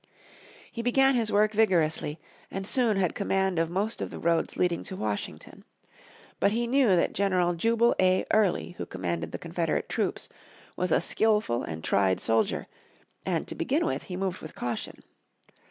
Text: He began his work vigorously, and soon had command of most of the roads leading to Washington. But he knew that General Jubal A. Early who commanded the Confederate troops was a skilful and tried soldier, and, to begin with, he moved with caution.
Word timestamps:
He 0.71 0.81
began 0.81 1.13
his 1.13 1.31
work 1.31 1.53
vigorously, 1.53 2.19
and 2.49 2.65
soon 2.65 2.97
had 2.97 3.13
command 3.13 3.59
of 3.59 3.69
most 3.69 4.01
of 4.01 4.09
the 4.09 4.17
roads 4.17 4.57
leading 4.57 4.81
to 4.85 4.95
Washington. 4.95 5.63
But 6.39 6.53
he 6.53 6.65
knew 6.65 6.95
that 6.95 7.13
General 7.13 7.53
Jubal 7.53 7.93
A. 7.99 8.25
Early 8.31 8.71
who 8.79 8.87
commanded 8.87 9.31
the 9.31 9.37
Confederate 9.37 9.87
troops 9.89 10.27
was 10.75 10.91
a 10.91 11.01
skilful 11.01 11.61
and 11.61 11.83
tried 11.83 12.19
soldier, 12.19 12.65
and, 13.27 13.47
to 13.47 13.53
begin 13.53 13.85
with, 13.85 14.05
he 14.05 14.17
moved 14.17 14.41
with 14.41 14.55
caution. 14.55 15.03